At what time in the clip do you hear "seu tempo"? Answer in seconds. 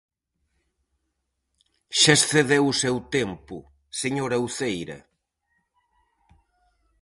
2.81-3.57